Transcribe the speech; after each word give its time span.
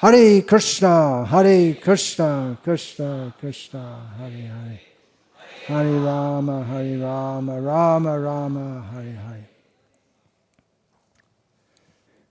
Hare 0.00 0.42
Krishna, 0.42 1.24
Hare 1.24 1.74
Krishna, 1.74 2.56
Krishna 2.62 3.34
Krishna, 3.40 4.14
Hare 4.16 4.30
Hare. 4.30 4.80
Hare 5.66 5.98
Rama, 5.98 6.62
Hare 6.62 6.98
Rama, 6.98 7.60
Rama 7.60 8.20
Rama, 8.20 8.82
Hare 8.92 9.16
Hare. 9.16 9.48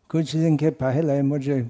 कुछ 0.10 0.36
दिन 0.36 0.58
के 0.58 0.70
पहले 0.80 1.22
मुझे 1.22 1.62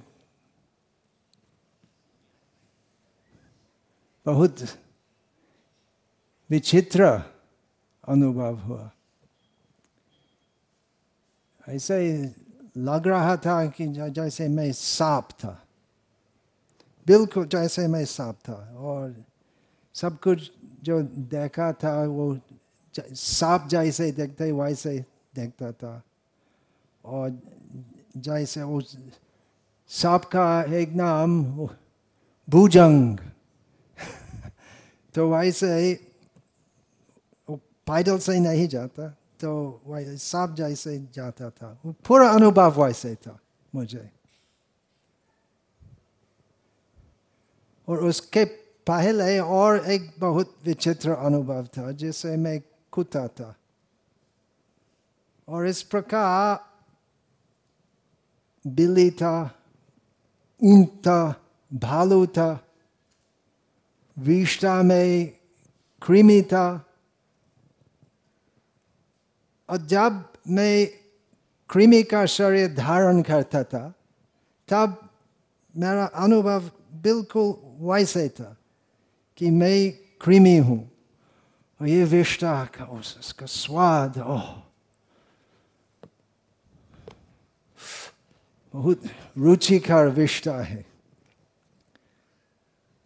बहुत 4.25 4.65
विचित्र 6.49 7.05
अनुभव 8.07 8.55
हुआ 8.55 8.91
ऐसा 11.69 11.95
ही 11.95 12.11
लग 12.77 13.07
रहा 13.07 13.37
था 13.37 13.65
कि 13.65 13.87
जैसे 13.87 14.47
मैं 14.47 14.71
सांप 14.71 15.31
था 15.31 15.63
बिल्कुल 17.07 17.45
जैसे 17.45 17.87
मैं 17.87 18.05
सांप 18.05 18.35
था 18.49 18.75
और 18.77 19.25
सब 19.93 20.19
कुछ 20.19 20.51
जो 20.83 21.01
देखा 21.03 21.73
था 21.73 22.03
वो 22.03 22.39
सांप 22.99 23.67
जैसे 23.67 24.11
देखते, 24.11 24.51
वैसे 24.51 25.05
देखता 25.35 25.71
था। 25.71 26.03
और 27.05 27.39
जैसे 28.17 28.63
वो 28.63 28.81
सांप 29.87 30.25
का 30.25 30.63
एक 30.63 30.89
नाम 30.89 31.43
भूजंग। 32.49 33.17
तो 35.13 35.33
वैसे 35.33 35.93
वो 37.49 37.55
पैदल 37.57 38.17
से 38.17 38.39
नहीं 38.39 38.67
जाता 38.67 39.07
तो 39.39 39.81
सांप 40.17 40.55
जैसे 40.55 41.07
जाता 41.13 41.49
था। 41.49 41.79
पूरा 41.85 42.29
अनुभव 42.29 42.83
वैसे 42.83 43.15
था 43.15 43.39
मुझे। 43.75 44.16
और 47.87 48.03
उसके 48.03 48.45
पहले 48.87 49.39
और 49.39 49.85
एक 49.85 50.15
बहुत 50.19 50.57
विचित्र 50.65 51.09
अनुभव 51.11 51.65
था, 51.65 51.91
जिसे 51.91 52.37
मैं 52.37 52.61
कुत्ता 52.91 53.27
था। 53.27 53.55
और 55.47 55.67
इस 55.67 55.83
प्रकार 55.83 56.67
बिल्ली 58.67 59.11
था 59.11 59.59
ऊँट 60.63 60.89
था, 60.89 61.45
भालू 61.73 62.27
था 62.27 62.67
विष्टा 64.17 64.83
में 64.83 65.37
कृमि 66.07 66.41
था। 66.41 66.85
और 69.69 69.77
जब 69.77 70.33
मैं 70.47 70.87
कृमि 71.69 72.03
का 72.03 72.25
शरीर 72.25 72.75
धारण 72.75 73.21
करता 73.21 73.63
था, 73.63 73.93
तब 74.67 75.09
मेरा 75.77 76.05
अनुभव 76.05 76.71
बिल्कुल 76.93 77.66
वैसे 77.79 78.27
था 78.29 78.55
कि 79.37 79.49
मैं 79.51 79.91
कृमि 80.21 80.57
हूँ 80.57 80.79
और 81.81 81.87
ये 81.87 82.03
विष्टा 82.03 82.53
का 82.65 82.85
उसका 82.85 83.45
स्वाद 83.45 84.17
ओह 84.17 84.47
बहुत 88.73 89.03
रुचिकर 89.37 90.07
विष्टा 90.09 90.57
है 90.61 90.85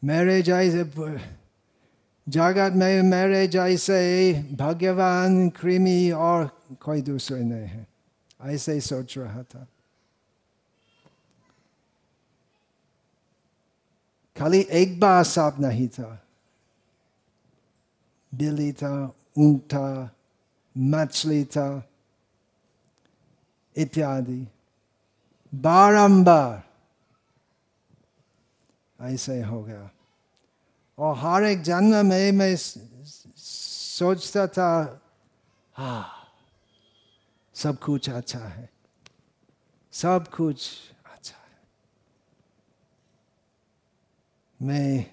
मेरे 0.03 0.41
जैसे 0.41 0.83
जगत 2.27 2.73
में 2.75 3.01
मेरे 3.01 3.47
जैसे 3.47 4.01
भगवान 4.55 5.49
कृमि 5.49 6.11
और 6.11 6.49
कोई 6.81 7.01
दूसरे 7.01 7.39
नहीं 7.43 7.67
है 7.67 7.87
ऐसे 8.41 8.73
ही 8.73 8.81
सोच 8.81 9.17
रहा 9.17 9.43
था 9.43 9.67
खाली 14.39 14.61
एक 14.61 14.99
बार 14.99 15.23
सांप 15.23 15.59
नहीं 15.59 15.87
था। 15.87 16.27
बिल्ली 18.35 18.73
था, 18.73 19.15
ऊँट 19.37 19.61
था, 19.61 20.15
मछली 20.77 21.45
था, 21.45 21.89
इत्यादि। 23.77 24.47
बारंबार। 25.55 26.63
ऐसे 29.01 29.41
हो 29.41 29.63
गया। 29.63 29.91
और 30.99 31.17
हर 31.17 31.43
एक 31.43 31.61
जन्म 31.61 32.05
में 32.05 32.31
मैं 32.31 32.55
सोचता 33.37 34.47
था, 34.47 35.01
हा, 35.73 36.09
सब 37.53 37.79
कुछ 37.79 38.09
अच्छा 38.09 38.39
है। 38.39 38.69
सब 39.91 40.27
कुछ 40.27 40.71
अच्छा 41.05 41.37
है 41.37 41.41
मैं 44.61 45.05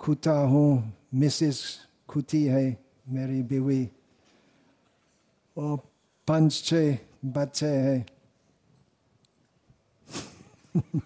खुता 0.00 0.32
हूँ, 0.32 0.94
मिसेस 1.14 1.86
खुती 2.08 2.44
है, 2.44 2.84
मेरी 3.08 3.42
बीवी। 3.42 3.90
और 5.56 5.78
पाँच 6.28 6.62
छः 6.64 6.98
बच्चे 7.24 7.66
हैं। 7.66 8.06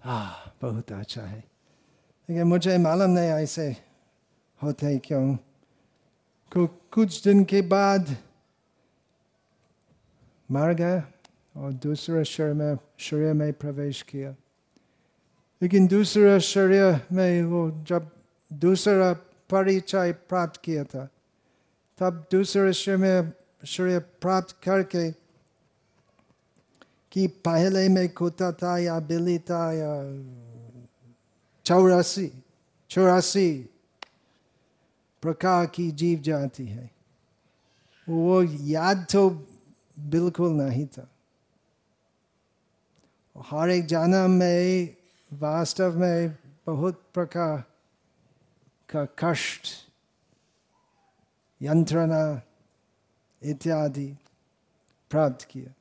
हाँ 0.00 0.56
बहुत 0.62 0.92
अच्छा 0.92 1.22
है। 1.22 1.44
लेकिन 2.30 2.42
मुझे 2.42 2.78
मालूम 2.78 3.10
नहीं 3.10 3.28
ऐसे 3.28 3.76
होते 4.62 4.98
क्यों। 4.98 5.36
कुछ 6.92 7.24
दिन 7.24 7.44
के 7.44 7.62
बाद 7.62 8.16
मर 10.50 10.74
गया। 10.74 11.13
और 11.54 11.72
दूसरा 11.72 12.22
शरीर 12.22 12.54
में 12.54 12.76
शरीर 12.98 13.32
में 13.32 13.52
प्रवेश 13.52 14.02
किया 14.02 14.34
लेकिन 15.62 15.86
दूसरा 15.86 16.38
शरीर 16.38 17.00
में 17.12 17.42
वो 17.42 17.70
जब 17.88 18.10
दूसरा 18.50 19.12
परिचय 19.50 20.12
प्राप्त 20.28 20.60
किया 20.64 20.84
था 20.84 21.08
तब 21.98 22.26
दूसरे 22.32 22.72
शरीर 22.72 22.96
में 22.96 23.32
शरीर 23.66 23.98
प्राप्त 24.20 24.56
करके 24.62 25.10
कि 27.12 27.26
पहले 27.44 27.88
में 27.88 28.08
कुत्ता 28.08 28.52
था 28.52 28.78
या 28.78 28.98
बिल्ली 29.00 29.38
था 29.38 29.72
या 29.72 29.92
चौरासी 31.66 32.30
चौरासी 32.90 33.50
प्रकार 35.22 35.66
की 35.66 35.90
जीव 35.90 36.20
जाति 36.20 36.66
है 36.66 36.90
वो 38.08 38.42
याद 38.42 39.06
तो 39.12 39.28
बिल्कुल 39.98 40.52
नहीं 40.52 40.86
था 40.86 41.13
हर 43.36 43.70
एक 43.70 43.86
जन्म 43.86 44.30
में, 44.30 44.96
वास्तव 45.32 45.98
में 45.98 46.36
बहुत 46.66 47.02
प्रकार 47.14 47.64
का 48.88 49.04
कष्ट, 49.18 49.66
यंत्रणा 51.60 52.42
इत्यादि 53.42 54.16
प्राप्त 55.10 55.46
किया। 55.50 55.72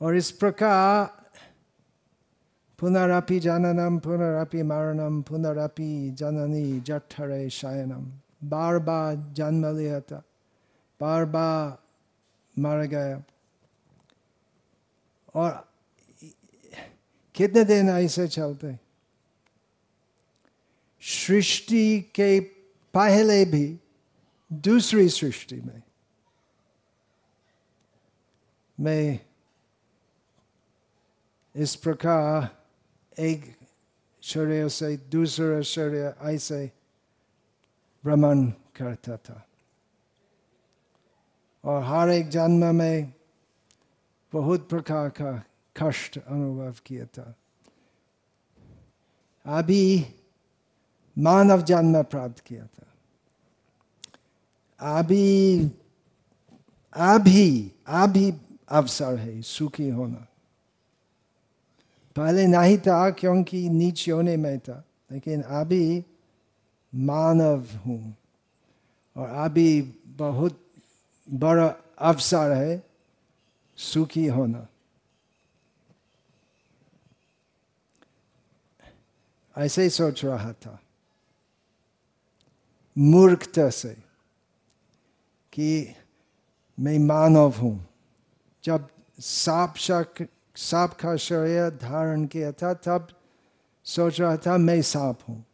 और 0.00 0.16
इस 0.16 0.30
प्रकार 0.30 1.06
पुनरपि 2.78 3.40
जननम, 3.40 3.98
पुनरपि 3.98 4.62
मरणम, 4.62 5.22
पुनरपि 5.22 6.10
जननी 6.10 6.80
जठरे 6.80 7.50
शयनम। 7.50 8.04
बार 8.48 8.78
बार 8.78 9.16
जन्म 9.32 9.76
लिया 9.76 10.00
था, 10.00 10.22
बार 11.00 11.24
बार 11.24 11.78
मर 12.56 12.84
गया। 12.86 13.22
और 15.34 15.72
कितने 17.34 17.64
दिन 17.64 17.88
ऐसे 17.88 18.28
चलते? 18.28 18.78
सृष्टि 21.00 22.00
के 22.00 22.40
पहले 22.94 23.44
भी, 23.44 23.80
दूसरी 24.52 25.08
सृष्टि 25.08 25.56
में। 25.56 25.82
मैं 28.80 29.26
इस 31.56 31.76
प्रकार 31.76 32.64
एक 33.18 33.58
शरीर 34.22 34.68
से 34.68 34.96
दूसरा 34.96 35.60
शरीर 35.60 36.34
ऐसे 36.34 36.72
भ्रमण 38.04 38.50
करता 38.50 39.16
था। 39.16 39.48
और 41.64 41.82
हर 41.82 42.10
एक 42.10 42.28
जन्म 42.28 42.74
में 42.74 43.12
बहुत 44.32 44.68
प्रकार 44.68 45.08
का 45.08 45.42
कष्ट 45.76 46.18
अनुभव 46.18 46.74
किया 46.86 47.04
था। 47.04 47.34
अभी 49.46 50.06
मानव 51.18 51.62
जन्म 51.62 52.02
प्राप्त 52.02 52.38
किया 52.38 52.66
था। 52.66 52.86
अभी 54.98 55.64
अभी 56.92 57.72
अभी 57.86 58.34
अवसर 58.68 59.16
है 59.16 59.42
सुखी 59.42 59.88
होना। 59.88 60.26
पहले 62.16 62.46
नहीं 62.46 62.78
था 62.78 63.10
क्योंकि 63.10 63.68
नीच 63.68 64.10
होने 64.10 64.36
में 64.36 64.58
था, 64.58 64.84
लेकिन 65.12 65.42
अभी 65.42 66.04
मानव 66.94 67.66
हूँ। 67.86 68.16
और 69.16 69.28
अभी 69.28 69.82
बहुत 70.06 70.66
बड़ा 71.30 71.74
अवसर 71.98 72.52
है 72.52 72.87
सुखी 73.78 74.26
होना 74.26 74.66
ऐसे 79.56 79.82
ही 79.82 79.90
सोच 79.90 80.24
रहा 80.24 80.52
था 80.52 80.78
मूर्खता 82.96 83.68
से 83.70 83.94
कि 85.52 85.94
मैं 86.78 86.98
मानव 86.98 87.54
हूँ 87.58 87.86
जब 88.64 88.88
सांप 89.18 89.74
सांप 90.56 90.92
का 90.92 91.16
शरीर 91.16 91.70
धारण 91.82 92.24
किया 92.26 92.52
था 92.52 92.72
तब 92.74 93.08
सोच 93.86 94.20
रहा 94.20 94.36
था 94.36 94.56
मैं 94.58 94.80
सांप 94.82 95.18
हूँ 95.28 95.44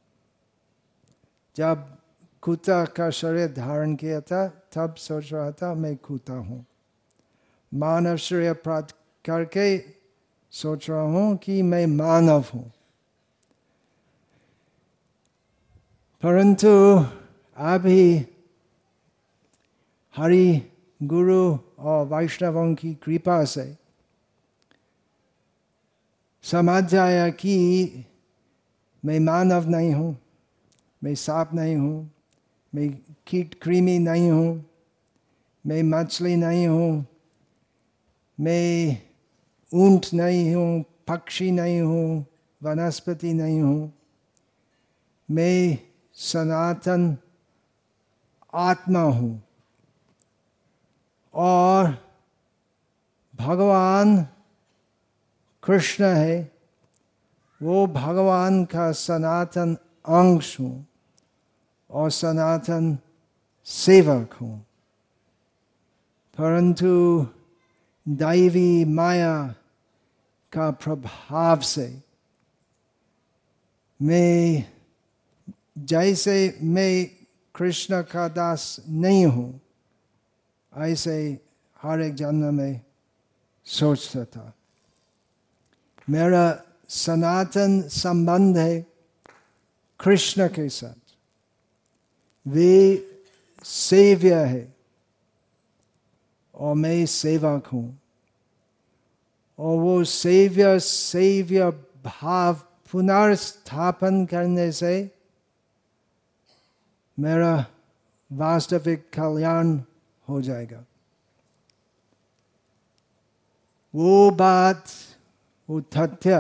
जब 1.56 1.86
कुत्ता 2.42 2.84
का 2.84 3.10
शरीर 3.10 3.52
धारण 3.52 3.94
किया 3.94 4.20
था 4.20 4.46
तब 4.72 4.94
सोच 4.98 5.32
रहा 5.32 5.50
था 5.50 5.74
मैं 5.74 5.96
कुत्ता 5.96 6.34
हूँ 6.34 6.64
मानव 7.74 8.16
शरीर 8.16 8.52
प्राप्त 8.52 8.94
करके 9.24 9.78
सोच 10.52 10.88
रहा 10.90 11.00
हूँ 11.00 11.36
कि 11.36 11.62
मैं 11.62 11.86
मानव 11.86 12.44
हूँ। 12.54 12.70
परंतु 16.22 16.68
अभी 17.56 18.26
हरि 20.14 20.62
गुरु 21.00 21.58
और 21.78 22.06
वैष्णवों 22.06 22.74
की 22.74 22.92
कृपा 22.94 23.44
से 23.44 23.76
समझ 26.44 26.82
जाया 26.84 27.28
कि 27.30 28.04
मैं 29.04 29.18
मानव 29.20 29.68
नहीं 29.68 29.92
हूँ, 29.94 30.16
मैं 31.04 31.14
सांप 31.14 31.50
नहीं 31.54 31.76
हूँ, 31.76 32.10
मैं 32.72 32.88
कीट 33.26 33.54
कृमि 33.62 33.98
नहीं 33.98 34.30
हूँ, 34.30 34.64
मैं 35.64 35.82
मछली 35.82 36.36
नहीं 36.36 36.66
हूँ 36.66 37.06
मैं 38.40 39.02
ऊँट 39.74 40.06
नहीं 40.14 40.54
हूँ, 40.54 40.84
पक्षी 41.08 41.50
नहीं 41.50 41.80
हूँ, 41.80 42.26
वनस्पति 42.62 43.32
नहीं 43.32 43.60
हूँ। 43.60 43.92
मैं 45.30 45.78
सनातन 46.14 47.16
आत्मा 48.54 49.00
हूँ 49.00 49.42
और 51.34 51.98
भगवान 53.34 54.26
कृष्ण 55.62 56.04
है। 56.04 56.52
वो 57.62 57.86
भगवान 57.86 58.64
का 58.64 58.92
सनातन 58.92 59.74
अंश 60.06 60.60
हूँ 60.60 60.86
और 61.90 62.10
सनातन 62.10 62.98
सेवक 63.64 64.32
हूँ। 64.32 64.66
परंतु 66.38 67.26
दैवी 68.06 68.84
माया 68.84 69.54
का 70.52 70.70
प्रभाव 70.70 71.60
से 71.60 71.86
मैं 74.00 74.64
जैसे 75.78 76.58
मैं 76.62 77.06
कृष्ण 77.54 78.02
का 78.02 78.28
दास 78.28 78.76
नहीं 78.88 79.24
हूँ 79.26 79.60
ऐसे 80.72 81.16
हर 81.82 82.00
एक 82.02 82.14
जन्म 82.14 82.54
में 82.54 82.80
सोचता 83.66 84.24
था 84.24 84.52
मेरा 86.10 86.44
सनातन 86.90 87.80
संबंध 87.88 88.58
है 88.58 88.80
कृष्ण 90.00 90.48
के 90.48 90.68
साथ 90.68 91.16
वे 92.46 92.74
सेव्य 93.64 94.34
है 94.44 94.73
और 96.54 96.74
मैं 96.74 97.04
सेवक 97.06 97.66
हूँ 97.66 97.98
और 99.58 99.78
वो 99.78 100.02
सेव्य 100.04 100.78
सेव्य 100.80 101.70
भाव 102.04 102.54
पुनर्स्थापन 102.92 104.24
करने 104.26 104.70
से 104.72 104.94
मेरा 107.18 107.54
वास्तविक 108.30 109.08
कल्याण 109.14 109.78
हो 110.28 110.40
जाएगा 110.42 110.84
वो 113.94 114.30
बात 114.30 114.84
वो 115.68 115.80
तथ्य 115.96 116.38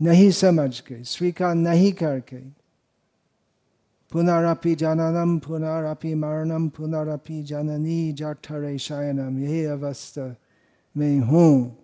नहीं 0.00 0.30
समझ 0.30 0.80
के 0.80 1.02
स्वीकार 1.04 1.54
नहीं 1.54 1.92
करके 1.92 2.59
पुनरअपि 4.12 4.74
जननम 4.74 5.38
पुनरअपि 5.38 6.14
मरणम 6.14 6.68
पुनरअपि 6.76 7.42
जननी 7.42 8.12
जठरे 8.18 8.76
शयनम 8.78 9.38
यही 9.38 9.64
अवस्था 9.76 10.34
में 10.96 11.18
हूँ 11.20 11.76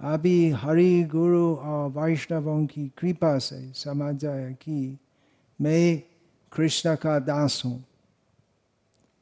अभी 0.00 0.50
हरि 0.62 1.02
गुरु 1.12 1.54
और 1.54 1.90
वैष्णवों 1.90 2.64
की 2.66 2.86
कृपा 2.98 3.38
से 3.38 3.60
समझ 3.74 4.14
जाए 4.14 4.52
कि 4.62 4.96
मैं 5.58 5.98
कृष्ण 6.52 6.94
का 6.96 7.18
दास 7.18 7.60
हूँ 7.64 7.82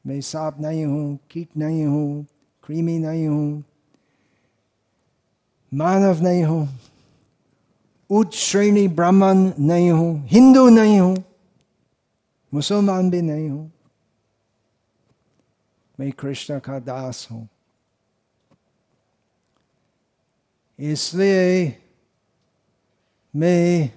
मैं 0.05 0.21
सांप 0.21 0.61
नहीं 0.61 0.85
हूँ 0.85 1.19
कीट 1.31 1.57
नहीं 1.57 1.85
हूँ 1.87 2.27
कृमि 2.65 2.99
नहीं 2.99 3.27
हूँ 3.29 3.65
मानव 5.73 6.23
नहीं 6.23 6.45
हूँ 6.45 6.69
उच्च 8.11 8.35
श्रेणी 8.37 8.89
ब्राह्मण 8.89 9.51
नहीं 9.61 9.91
हूँ 9.91 10.17
हिंदू 10.29 10.69
नहीं 10.69 10.99
हूँ 11.01 11.17
मुसलमान 12.55 13.11
भी 13.11 13.23
नहीं 13.23 13.49
हूँ। 13.51 13.73
मैं 16.01 16.13
कृष्ण 16.13 16.59
का 16.59 16.79
दास 16.79 17.29
हूँ। 17.31 17.49
इसलिए 20.79 21.79
मैं 23.37 23.91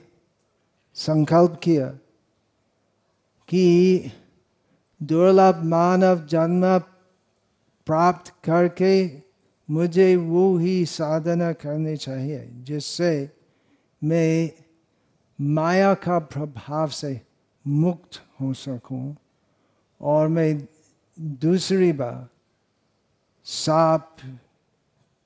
संकल्प 0.95 1.59
किया 1.63 1.87
कि 3.49 4.11
दुर्लभ 5.03 5.63
मानव 5.63 6.25
जन्म 6.25 6.79
प्राप्त 7.87 8.33
करके 8.43 9.21
मुझे 9.69 10.15
वो 10.15 10.57
ही 10.57 10.85
साधना 10.85 11.53
करनी 11.53 11.97
चाहिए, 11.97 12.49
जिससे 12.51 13.31
मैं 14.03 14.51
माया 15.41 15.93
का 15.93 16.19
प्रभाव 16.19 16.89
से 16.89 17.21
मुक्त 17.67 18.24
हो 18.41 18.53
सकूँ। 18.53 19.15
और 20.01 20.27
मैं 20.27 20.67
दूसरी 21.19 21.91
बार 21.91 22.27
सांप, 23.43 24.15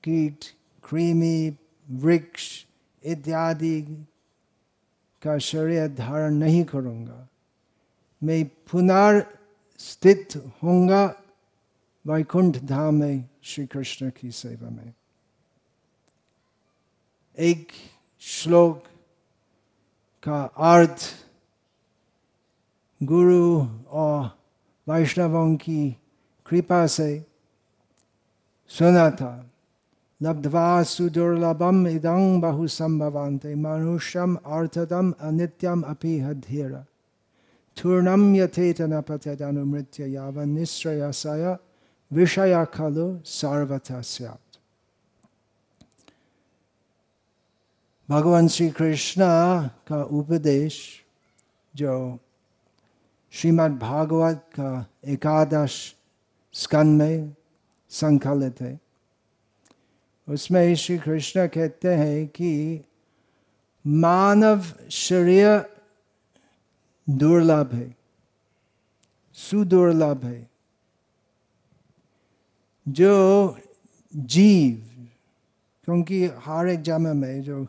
कीट, 0.04 0.44
कृमि, 0.84 1.56
वृक्ष 1.90 2.66
इत्यादि 3.04 4.06
का 5.22 5.38
शरीर 5.38 5.88
धारण 5.88 6.34
नहीं 6.34 6.64
करूँगा। 6.64 7.28
मैं 8.22 8.44
पुनर्स्थित 8.44 10.28
होऊँगा 10.62 11.22
वैकुंठ 12.06 12.56
धाम 12.56 12.94
में 12.94 13.28
श्री 13.42 13.66
कृष्ण 13.66 14.10
की 14.20 14.30
सेवा 14.30 14.70
में। 14.70 14.94
एक 17.38 17.68
श्लोक 18.20 18.84
का 20.22 20.42
अर्थ 20.44 21.00
गुरु 23.00 23.60
और 23.90 24.30
वैष्णवों 24.86 25.54
की 25.56 25.90
कृपा 26.46 26.86
से 26.86 27.10
सुना 28.70 29.08
था 29.10 29.32
लब्ध्वा 30.20 30.82
सुदुर्लभम 30.82 31.86
इदं 31.88 32.40
बहु 32.40 32.66
संभवंते 32.68 33.54
मनुष्यम 33.56 34.34
अर्थदम 34.36 35.12
अनित्यम 35.20 35.82
अपि 35.84 36.18
हधीर 36.20 36.76
थूर्णम 37.76 38.34
यथेतन 38.36 39.00
पत्यदनुमृत्य 39.00 40.10
यावन 40.10 40.48
निश्चयसय 40.50 41.56
विषय 42.10 42.64
खलु 42.74 43.10
सर्वथा 43.32 44.00
स्यात् 44.04 44.58
भगवान 48.08 48.48
श्री 48.48 48.70
कृष्ण 48.70 49.22
का 49.88 50.02
उपदेश 50.12 50.78
जो 51.74 51.96
श्रीमद् 53.34 53.78
भागवत 53.78 54.44
का 54.54 54.86
एकादश 55.08 55.74
स्कंद 56.54 57.02
में 57.02 57.34
संकलित 57.90 58.60
है 58.60 58.78
उसमें 60.28 60.74
श्री 60.74 60.96
कृष्ण 60.98 61.46
कहते 61.46 61.88
हैं 61.94 62.26
कि 62.28 62.50
मानव 63.84 64.64
शरीर 64.90 65.64
दुर्लभ 67.08 67.74
है 67.74 67.94
सुदुर्लभ 69.36 70.24
है 70.24 70.48
जो 72.86 73.14
जीव 74.14 75.06
क्योंकि 75.88 76.24
हर 76.44 76.68
एक 76.68 76.82
जन्म 76.82 77.16
में 77.16 77.42
जो 77.42 77.66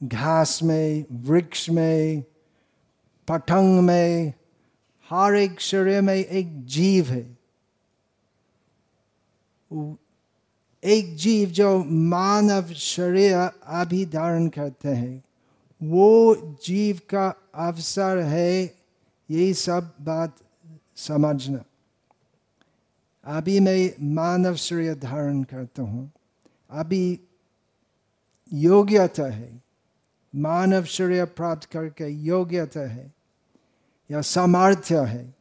घास 0.00 0.58
में 0.62 1.04
वृक्ष 1.28 1.68
में 1.70 2.22
पतंग 3.28 3.80
में 3.80 4.32
हर 5.10 5.34
एक 5.34 5.60
शरीर 5.60 6.00
में 6.00 6.14
एक 6.14 6.66
जीव 6.66 7.06
है। 7.06 7.38
एक 10.84 11.16
जीव 11.16 11.48
जो 11.48 11.84
मानव 11.84 12.72
शरीर 12.72 13.34
अभी 13.64 14.06
धारण 14.06 14.48
करते 14.48 14.88
हैं, 14.88 15.24
वो 15.82 16.34
जीव 16.66 16.96
का 16.96 17.34
अवसर 17.54 18.18
है, 18.18 18.62
यही 19.30 19.54
सब 19.54 19.94
बात 20.00 20.36
समझना। 20.96 21.64
अभी 23.24 23.60
मैं 23.60 24.14
मानव 24.14 24.54
शरीर 24.54 24.94
धारण 24.94 25.42
करता 25.42 25.82
हूँ। 25.82 26.12
अभी 26.70 27.20
योग्यता 28.52 29.32
है। 29.32 29.62
मानव 30.36 30.84
शरीर 30.84 31.24
प्राप्त 31.24 31.64
करके 31.64 32.08
योग्यता 32.08 32.80
है। 32.80 33.15
या 34.10 34.20
सामर्थ्य 34.20 35.00
है, 35.00 35.34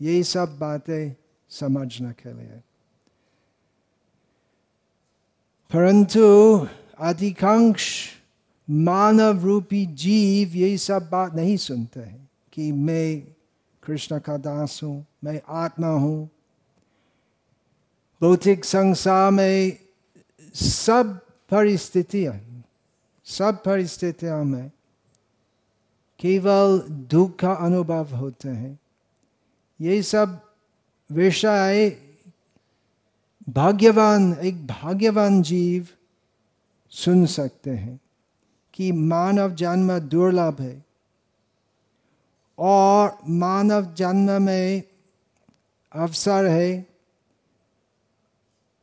यही 0.00 0.22
सब 0.24 0.58
बातें 0.58 1.14
समझने 1.50 2.12
के 2.12 2.32
लिए 2.32 2.60
परंतु 5.70 6.66
अधिकांश 6.98 7.84
मानव 8.68 9.44
रूपी 9.44 9.84
जीव 9.86 10.56
यही 10.56 10.78
सब 10.78 11.08
बात 11.10 11.34
नहीं 11.34 11.56
सुनते 11.56 12.00
हैं 12.00 12.28
कि 12.52 12.70
मैं 12.72 13.20
कृष्ण 13.82 14.18
का 14.18 14.36
दास 14.36 14.80
हूँ, 14.82 15.06
मैं 15.24 15.40
आत्मा 15.48 15.88
हूँ। 15.88 16.28
भौतिक 18.20 18.64
संसार 18.64 19.30
में 19.30 19.78
सब 20.54 21.20
परिस्थितियाँ 21.50 22.64
सब 23.26 23.62
परिस्थितियों 23.64 24.44
में 24.44 24.70
केवल 26.18 26.78
दुख 26.88 27.36
का 27.36 27.52
अनुभव 27.52 28.16
होते 28.16 28.48
हैं। 28.48 28.78
ये 29.80 30.02
सब 30.02 30.40
विषय 31.12 31.96
भाग्यवान, 33.48 34.32
एक 34.32 34.66
भाग्यवान 34.66 35.42
जीव 35.42 35.88
सुन 36.90 37.26
सकते 37.26 37.70
हैं 37.70 38.00
कि 38.74 38.92
मानव 38.92 39.54
जन्म 39.54 39.98
दुर्लभ 39.98 40.60
है। 40.60 40.84
और 42.58 43.18
मानव 43.28 43.94
जन्म 43.94 44.42
में 44.42 44.82
अवसर 45.92 46.46
है 46.46 46.86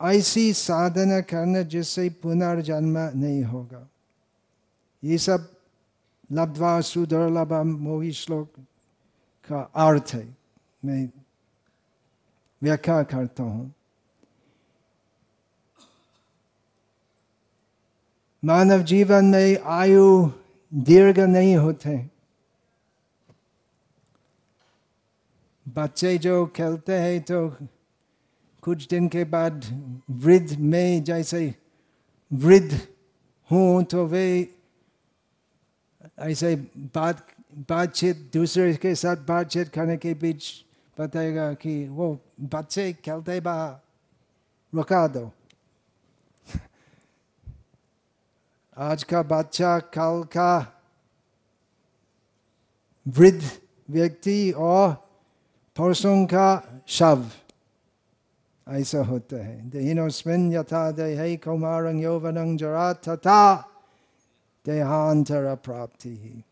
ऐसी 0.01 0.54
साधना 0.54 1.22
करना 1.22 1.62
जिससे 1.62 2.10
पुनर्जन्म 2.10 2.98
नहीं 2.98 3.44
होगा। 3.44 3.89
ये 5.04 5.18
सब 5.18 5.54
लब्धवा 6.29 6.79
सुदुर्लभ 6.82 7.53
मोही 7.53 8.12
श्लोक 8.12 8.53
का 9.50 9.60
अर्थ 9.86 10.13
है 10.13 10.27
मैं 10.86 11.08
व्याख्या 12.62 13.01
करता 13.03 13.44
हूँ 13.44 13.72
मानव 18.44 18.82
जीवन 18.84 19.25
में 19.25 19.58
आयु 19.74 20.32
दीर्घ 20.74 21.20
नहीं 21.20 21.55
होते 21.55 21.98
बच्चे 25.65 26.17
जो 26.17 26.46
खेलते 26.46 26.94
हैं 26.94 27.22
तो 27.22 27.48
कुछ 28.63 28.88
दिन 28.88 29.08
के 29.08 29.24
बाद 29.24 29.65
वृद्ध 30.24 30.58
में 30.60 31.03
जैसे 31.03 31.53
वृद्ध 32.32 32.79
हूँ 33.50 33.84
तो 33.84 34.05
वे 34.05 34.25
ऐसे 36.19 36.55
बात, 36.77 37.27
बातचीत, 37.53 38.31
दूसरे 38.34 38.75
के 38.75 38.95
साथ 38.95 39.15
बातचीत 39.15 39.69
करने 39.69 39.98
के 39.98 40.13
बीच 40.13 40.43
बताएगा 41.00 41.53
कि 41.53 41.88
वो 41.88 42.19
बच्चे 42.41 42.93
खेलते 42.93 43.39
बाहर। 43.39 43.75
रुका 44.75 45.07
दो। 45.07 45.31
आज 48.77 49.03
का 49.03 49.24
बच्चा 49.24 49.79
कल 49.79 50.24
का 50.24 50.81
वृद्ध 53.07 53.51
व्यक्ति 53.89 54.51
और 54.51 54.93
परसों 55.77 56.25
का 56.25 56.81
शव। 56.88 57.29
ऐसा 58.69 59.03
होता 59.03 59.45
है। 59.45 59.69
देहिनोस्मिन 59.69 60.53
यथा 60.53 60.91
देह 60.91 61.36
कौमारंग 61.36 62.03
यौवनं 62.03 62.57
जरा 62.57 62.93
तथा 62.93 63.72
देहांतर 64.65 65.55
प्राप्ति 65.55 66.10
ही। 66.10 66.43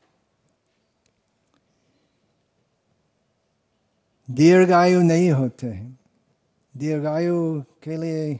दीर्घायु 4.31 5.01
नहीं 5.01 5.31
होते 5.31 5.67
हैं। 5.67 5.99
दीर्घायु 6.77 7.61
के 7.83 7.97
लिए 7.97 8.39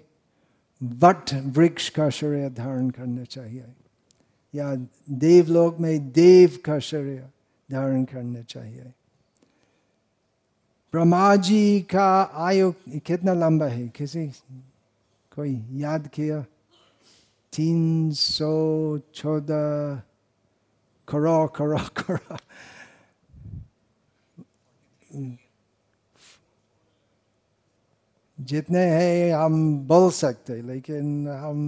वट 0.84 1.34
वृक्ष 1.34 1.90
का 1.90 2.10
शरीर 2.10 2.50
धारण 2.50 2.90
करना 2.90 3.24
चाहिए, 3.24 3.66
या 4.56 4.76
देवलोक 5.10 5.78
में 5.80 6.12
देव 6.12 6.60
का 6.66 6.80
शरीर 6.80 7.30
धारण 7.72 8.04
करना 8.04 8.42
चाहिए। 8.42 8.84
ब्रह्मा 10.94 11.36
जी 11.36 11.82
का 11.82 12.22
आयु 12.22 12.72
कितना 12.90 13.34
लंबा 13.34 13.66
है? 13.66 13.88
किसी, 13.88 14.28
कोई 15.36 15.66
याद 15.72 16.08
किया? 16.08 16.46
तीन 17.54 18.12
सौ 18.12 18.52
चौदह 19.16 20.02
करोड़ 21.08 21.48
करोड़ 21.56 21.82
करोड़ 22.00 22.38
जितने 28.38 28.80
हैं 28.80 29.34
हम 29.34 29.56
बोल 29.88 30.10
सकते 30.12 30.62
लेकिन 30.62 31.28
हम 31.30 31.60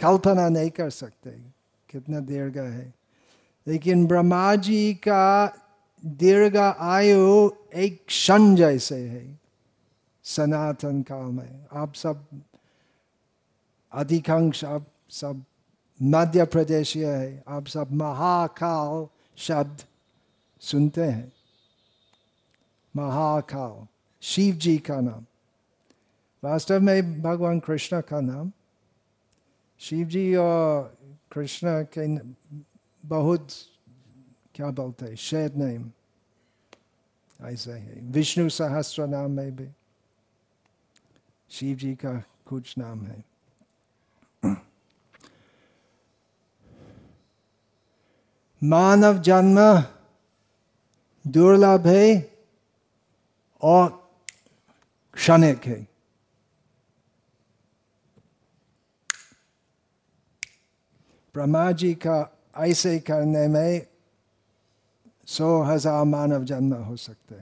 कल्पना 0.00 0.48
नहीं 0.48 0.70
कर 0.70 0.90
सकते 0.90 1.30
कितना 1.88 2.20
दीर्घ 2.20 2.56
है 2.58 2.92
लेकिन 3.66 4.06
ब्रह्मा 4.06 4.54
जी 4.66 4.94
का 5.06 5.24
दीर्घ 6.02 6.56
आयु 6.56 7.50
एक 7.76 8.04
क्षण 8.06 8.54
जैसे 8.56 8.96
है 8.96 9.24
सनातन 10.24 11.02
काल 11.02 11.30
में 11.32 11.66
आप 11.72 11.94
सब 11.94 12.26
अधिकांश 13.92 14.64
आप 14.64 14.86
सब 15.10 15.44
मध्य 16.02 16.44
प्रदेशीय 16.44 17.06
है 17.06 17.44
आप 17.48 17.66
सब 17.66 17.92
महाकाल 17.92 19.06
शब्द 19.36 19.84
सुनते 20.60 21.04
हैं। 21.04 21.32
महाकाल, 22.96 23.86
शिव 24.20 24.54
जी 24.54 24.78
का 24.78 25.00
नाम। 25.00 25.26
वास्तव 26.44 26.80
में 26.80 27.22
भगवान 27.22 27.60
कृष्ण 27.60 28.00
का 28.00 28.20
नाम। 28.20 28.52
शिव 29.78 30.08
जी 30.08 30.34
और 30.34 30.96
कृष्ण 31.32 31.82
के 31.98 32.18
बहुत, 33.08 33.48
क्या 34.54 34.70
बोलते 34.70 35.06
हैं 35.06 35.14
शेड 35.14 35.56
नेम 35.56 35.90
ऐसा 37.40 37.74
है, 37.74 38.00
विष्णु 38.02 38.48
सहस्त्र 38.48 39.06
नाम 39.06 39.30
में 39.30 39.56
भी। 39.56 39.68
शिव 41.50 41.76
जी 41.76 41.94
का 41.94 42.22
कुछ 42.46 42.78
नाम 42.78 43.06
है। 43.06 43.27
मानव 48.62 49.18
जन्म, 49.18 49.58
दुर्लभ 51.24 51.86
है 51.86 52.34
और 53.62 53.88
क्षणिक 55.16 55.66
है। 55.66 55.86
ब्रह्मा 61.34 61.70
जी 61.72 61.94
का 61.94 62.18
ऐसे 62.56 62.98
करने 62.98 63.46
में 63.48 63.86
सौ 65.26 65.62
हज़ार 65.62 66.04
मानव 66.04 66.44
जन्म 66.44 66.74
हो 66.74 66.96
सकते 66.96 67.34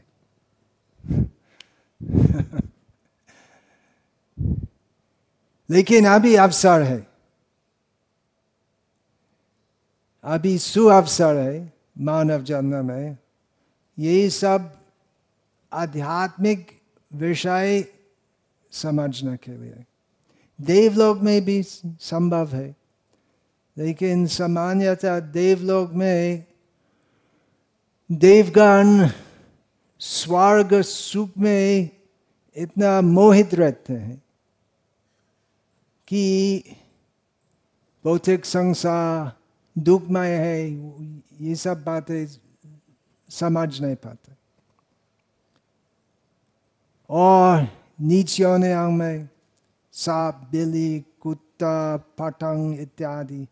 लेकिन 5.70 6.06
अभी 6.06 6.34
अवसर 6.34 6.82
है। 6.82 7.15
अभी 10.26 10.58
सुअवसर 10.58 11.36
है, 11.36 11.72
मानव 11.98 12.42
जन्म 12.42 12.86
में 12.86 13.16
ये 13.98 14.30
सब 14.30 14.72
आध्यात्मिक 15.72 16.82
विषय 17.12 17.84
समझने 18.72 19.36
के 19.36 19.52
लिए। 19.52 19.84
देवलोक 20.60 21.18
में 21.18 21.44
भी 21.44 21.62
संभव 21.62 22.48
है, 22.48 22.76
लेकिन 23.78 24.26
सामान्यतः 24.26 25.20
देवलोक 25.20 25.92
में 25.92 26.44
देवगण 28.12 29.08
स्वर्ग 30.00 30.80
सुख 30.82 31.30
में 31.38 31.88
इतना 32.56 33.00
मोहित 33.00 33.54
रहते 33.54 33.92
हैं 33.92 34.22
कि 36.08 36.62
भौतिक 38.04 38.44
संसार 38.44 39.32
दुखमय 39.78 40.30
है, 40.30 40.70
ये 41.40 41.54
सब 41.54 41.84
बातें 41.84 42.26
समझ 43.30 43.80
नहीं 43.80 43.96
पाते। 43.96 44.32
और 47.10 47.68
नीचे 48.00 48.44
अंग 48.44 48.98
में 48.98 49.28
सांप, 49.92 50.48
बिल्ली, 50.52 51.04
कुत्ता, 51.20 51.96
पतंग 51.96 52.80
इत्यादि। 52.80 53.46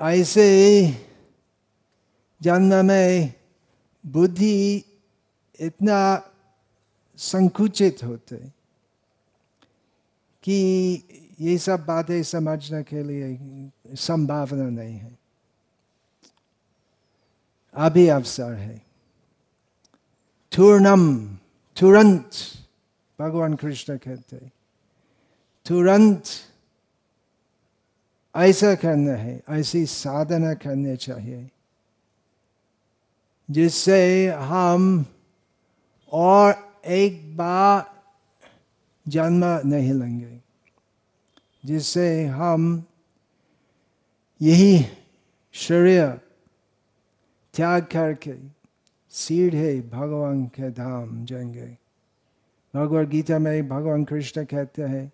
ऐसे 0.00 0.88
जन्म 2.42 2.86
में 2.86 3.34
बुद्धि 4.06 4.84
इतना 5.60 6.30
संकुचित 7.16 8.04
होते 8.04 8.36
कि 10.42 11.21
ये 11.42 11.58
सब 11.58 11.84
बातें 11.86 12.22
समझने 12.22 12.82
के 12.82 13.02
लिए 13.02 13.96
संभावना 13.96 14.68
नहीं 14.70 14.94
है। 14.94 15.18
अभी 17.74 18.06
अवसर 18.08 18.52
है। 18.52 18.82
तुरनम 20.52 21.02
तुरंत 21.76 22.30
भगवान 23.18 23.54
कृष्ण 23.54 23.96
कहते 23.96 24.36
तुरंत 25.66 26.22
ऐसा 28.34 28.74
करना 28.74 29.12
है, 29.12 29.42
ऐसी 29.48 29.86
साधना 29.86 30.54
करनी 30.54 30.96
चाहिए, 30.96 31.50
जिससे 33.50 34.28
हम 34.28 35.04
और 36.12 36.54
एक 36.86 37.36
बार 37.36 37.90
जन्म 39.06 39.44
नहीं 39.64 39.92
लेंगे। 39.92 40.40
जिससे 41.64 42.26
हम 42.26 42.84
यही 44.42 44.86
शरीर 45.52 46.20
त्याग 47.54 47.82
करके 47.82 48.34
सीधे 49.10 49.80
भगवान 49.80 50.44
के 50.44 50.70
धाम 50.70 51.24
जाएँगे। 51.24 51.78
भगवद 52.74 53.08
गीता 53.08 53.38
में 53.38 53.68
भगवान 53.68 54.04
कृष्ण 54.04 54.44
कहते 54.44 54.82
हैं, 54.82 55.12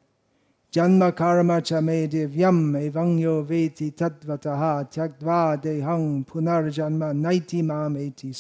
जन्म 0.74 1.10
कर्म 1.10 1.60
च 1.60 1.72
मे 1.72 2.06
दिव्यम, 2.06 2.76
एवं 2.76 3.18
यो 3.18 3.42
वेति 3.42 3.90
तत्वतः 3.90 4.82
त्यक्वा 4.82 5.56
देहं 5.56 6.22
पुनर्जन्म 6.22 7.04
नैति 7.04 7.62
माम 7.62 7.96
एति 7.96 8.32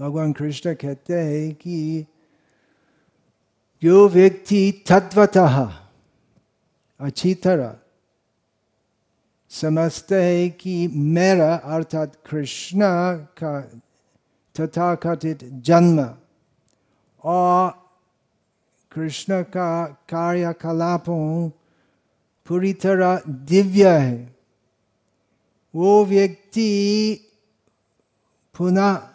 भगवान 0.00 0.32
कृष्ण 0.32 0.74
कहते 0.74 1.14
हैं 1.14 1.54
कि 1.54 2.06
जो 3.82 4.08
व्यक्ति 4.08 4.84
तत्वतः 4.88 5.72
अच्छी 7.00 7.34
तरह 7.34 7.76
समझते 9.50 10.22
है 10.22 10.50
कि 10.50 10.88
मेरा, 10.88 11.54
अर्थात 11.54 12.16
कृष्ण 12.30 12.80
का 13.38 13.60
तथा 14.60 14.94
कथित 14.94 15.38
जन्म 15.44 16.14
और 17.24 17.70
कृष्ण 18.92 19.42
का 19.42 19.86
कार्यकलापों 19.86 21.50
पूरी 22.46 22.72
तरह 22.72 23.22
दिव्य 23.28 23.88
है। 23.98 24.36
वो 25.74 26.04
व्यक्ति 26.04 26.70
पुनः 28.58 29.11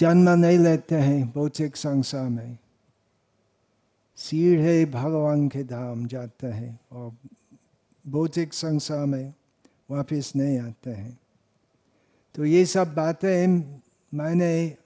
जन्म 0.00 0.30
नहीं 0.30 0.58
लेते 0.58 0.94
हैं, 0.94 1.32
भौतिक 1.32 1.76
संसार 1.76 2.28
में। 2.28 2.58
सीढ़े 4.16 4.86
भगवान 4.86 5.48
के 5.48 5.64
धाम 5.64 6.06
जाते 6.06 6.46
हैं 6.46 6.80
और 6.92 7.16
भौतिक 8.08 8.54
संसार 8.54 9.06
में 9.06 9.34
वापस 9.90 10.32
नहीं 10.36 10.58
आते 10.58 10.90
हैं। 10.90 11.18
तो 12.34 12.44
ये 12.44 12.66
सब 12.66 12.94
बातें 12.94 13.46
मैंने 14.14 14.76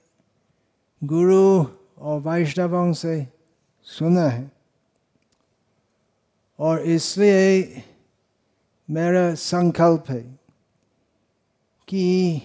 गुरु 1.03 1.65
और 1.97 2.19
वैष्णवों 2.19 2.93
से 2.93 3.27
सुना 3.83 4.27
है। 4.27 4.51
और 6.59 6.81
इसलिए 6.81 7.83
मेरा 8.89 9.35
संकल्प 9.35 10.03
है 10.09 10.39
कि 11.87 12.41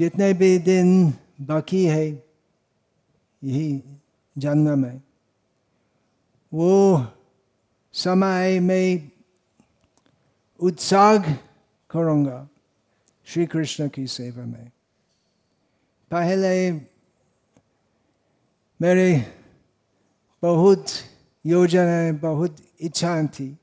जितने 0.00 0.32
भी 0.32 0.58
दिन 0.58 1.14
बाकी 1.40 1.84
है, 1.84 2.08
यही 3.44 3.82
जन्म 4.38 4.78
में। 4.78 5.02
वो 6.54 7.06
समय 7.92 8.60
में 8.60 9.10
उत्साह 10.60 11.32
करूँगा 11.90 12.48
श्री 13.24 13.46
कृष्ण 13.46 13.88
की 13.88 14.06
सेवा 14.06 14.44
में। 14.44 14.70
पहले 16.10 16.72
मेरे 18.82 19.38
बहुत 20.42 20.86
योजनाएँ 21.46 22.12
बहुत 22.12 22.56
इच्छाएँ 22.80 23.26
थी। 23.26 23.58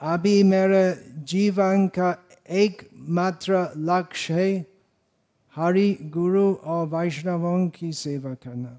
अभी 0.00 0.42
मेरा 0.42 1.12
जीवन 1.22 1.88
का 1.88 2.27
एक 2.48 2.88
मात्र 3.08 3.68
लक्ष्य 3.76 4.34
है 4.34 4.66
हरि 5.54 5.96
गुरु 6.02 6.52
और 6.54 6.86
वैष्णवों 6.86 7.68
की 7.68 7.92
सेवा 7.92 8.34
करना 8.34 8.78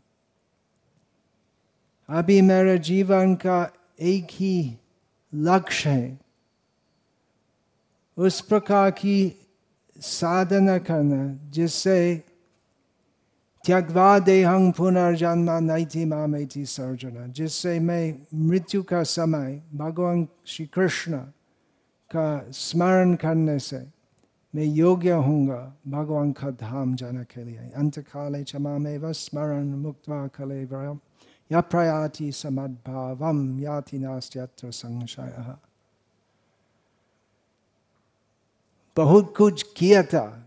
अभी 2.10 2.42
मेरे 2.42 2.78
जीवन 2.78 3.36
का 3.36 3.60
एक 4.02 4.28
ही 4.32 4.78
लक्ष्य 5.34 5.90
है 5.90 6.20
उस 8.18 8.40
प्रकार 8.42 8.92
की 8.92 9.18
साधना 9.96 10.78
करना 10.78 11.24
जिससे 11.52 12.00
त्यक्वा 13.66 14.18
देहंग 14.20 14.72
पुनर्जन्म 14.74 15.52
नैति 15.64 16.06
मामेति 16.06 16.66
सर्जना 16.66 17.28
जिससे 17.28 17.80
मैं 17.80 18.14
मृत्यु 18.48 18.84
का 18.84 19.04
समय 19.04 19.62
भगवान 19.76 20.28
श्री 20.46 20.66
कृष्ण 20.66 21.20
का 22.16 22.46
स्मरण 22.50 23.16
करने 23.16 23.60
से 23.60 23.88
मैं 24.56 24.64
योग्य 24.64 25.12
होऊँगा। 25.12 25.74
भगवान 25.88 26.32
का 26.32 26.50
धाम 26.50 26.96
जाने 26.96 27.24
के 27.24 27.44
लिए। 27.44 27.58
अंत 27.58 28.00
काले 28.00 28.44
क्षमा 28.44 28.78
में 28.78 28.98
व 28.98 29.14
स्मरण 29.14 29.68
मुक्तवा 29.68 30.28
कले 30.28 30.64
या 31.52 31.62
प्रयाति 31.62 32.32
समद्भावम 32.32 33.60
याति 33.60 34.00
नास्त्यत्र 34.00 34.72
संशय। 34.72 35.56
बहुत 38.98 39.38
कुछ 39.38 39.66
किया 39.78 40.04
था। 40.04 40.46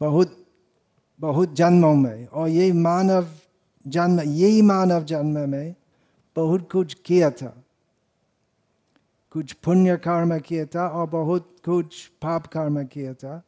बहुत 0.00 0.46
बहुत 1.20 1.54
जन्मों 1.54 1.94
में। 1.94 2.26
और 2.26 2.48
ये 2.48 2.72
मानव 2.72 3.28
जन्म, 3.86 4.20
यही 4.20 4.62
मानव 4.62 5.04
जन्म 5.04 5.50
में 5.50 5.74
बहुत 6.36 6.68
कुछ 6.72 6.94
किया 6.94 7.30
था। 7.30 7.62
कुछ 9.36 9.52
पुण्य 9.52 9.96
कर्म 9.96 10.38
किया 10.38 10.64
था 10.64 10.88
और 10.88 11.06
बहुत 11.06 11.56
कुछ 11.64 12.06
पाप 12.06 12.46
कर्म 12.46 12.84
किया 12.84 13.14
था। 13.14 13.42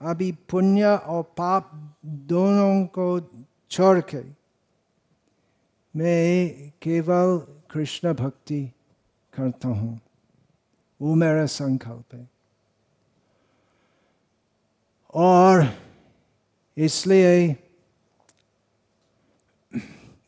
अभी 0.00 0.32
पुण्य 0.32 0.84
और 0.86 1.22
पाप 1.22 1.96
दोनों 2.06 2.86
को 2.86 3.20
छोड़ 3.70 4.00
के 4.00 4.22
मैं 5.96 6.48
केवल 6.82 7.38
कृष्ण 7.70 8.14
भक्ति 8.14 8.72
करता 9.34 9.68
हूँ। 9.68 10.00
वो 11.00 11.14
मेरा 11.14 11.46
संकल्प 11.46 12.14
है। 12.14 12.30
और 15.14 15.66
इसलिए 16.76 17.56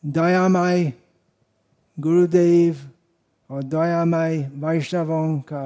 दयामय 0.05 0.93
गुरुदेव 1.99 2.91
और 3.55 3.63
दयामय 3.63 4.37
वैष्णवों 4.59 5.39
का 5.47 5.63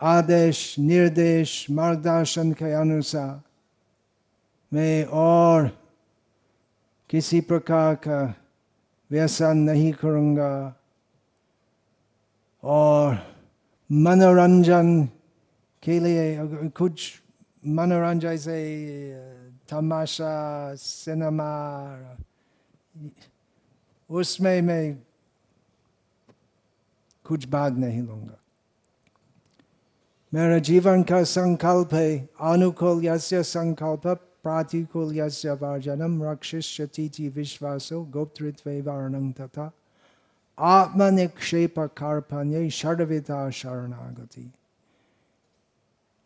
आदेश 0.00 0.58
निर्देश 0.78 1.54
मार्गदर्शन 1.70 2.52
के 2.52 2.70
अनुसार 2.72 3.40
मैं 4.72 5.04
और 5.04 5.66
किसी 7.10 7.40
प्रकार 7.50 7.94
का 8.06 8.22
व्यसन 9.10 9.58
नहीं 9.58 9.92
करूँगा 9.92 10.54
और 12.62 13.18
मनोरंजन 13.90 15.04
के 15.82 15.98
लिए 16.00 16.70
कुछ 16.78 17.12
मनोरंजन 17.62 18.36
से 18.36 18.58
तमाशा 19.68 20.34
सिनेमा 20.78 21.52
उसमें 24.10 24.60
मैं 24.62 25.11
कुछ 27.24 27.48
भाग 27.48 27.78
नहीं 27.78 28.02
लूँगा। 28.02 28.38
मेरा 30.34 30.58
जीवन 30.58 31.02
का 31.02 31.22
संकल्प 31.22 31.94
है, 31.94 32.28
अनुकूल 32.40 33.04
यस्य 33.04 33.42
संकल्प, 33.42 34.06
प्रातिकूल 34.42 35.16
यस्य 35.16 35.52
वर्जनम 35.52 36.22
रक्षिष्यति 36.22 37.28
विश्वासो 37.28 38.04
गोप्तृत्व 38.04 38.70
वर्णन 38.70 39.32
तथा 39.32 39.72
आत्मनिक्षेप 40.58 41.78
कार्पण्य 41.78 42.70
सर्विता 42.70 43.50
शरणागति। 43.50 44.52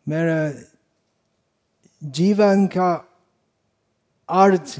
मेरा 0.07 0.53
जीवन 2.03 2.67
का 2.67 3.05
अर्थ 4.29 4.79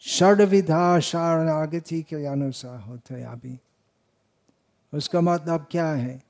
षडविधा 0.00 1.00
शरणागति 1.00 2.02
के 2.02 2.26
अनुसार 2.26 2.80
होते 2.80 3.22
अभी। 3.22 3.58
उसका 4.92 5.20
मतलब 5.20 5.66
क्या 5.70 5.86
है? 5.86 6.22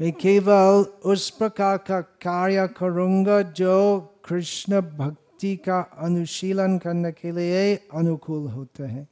मैं 0.00 0.12
केवल 0.12 0.84
उस 1.04 1.30
प्रकार 1.30 1.76
का 1.78 2.00
कार्य 2.00 2.68
करूँगा 2.68 3.42
जो 3.42 4.00
कृष्ण 4.24 4.80
भक्ति 4.80 5.56
का 5.56 5.80
अनुशीलन 5.80 6.78
करने 6.78 7.12
के 7.12 7.32
लिए 7.32 7.76
अनुकूल 7.94 8.50
होते 8.50 8.84
हैं। 8.84 9.08